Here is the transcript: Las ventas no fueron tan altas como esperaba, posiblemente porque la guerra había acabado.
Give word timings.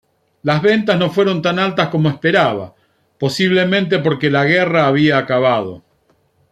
Las 0.41 0.63
ventas 0.63 0.97
no 0.97 1.11
fueron 1.11 1.43
tan 1.43 1.59
altas 1.59 1.89
como 1.89 2.09
esperaba, 2.09 2.73
posiblemente 3.19 3.99
porque 3.99 4.31
la 4.31 4.45
guerra 4.45 4.87
había 4.87 5.19
acabado. 5.19 5.83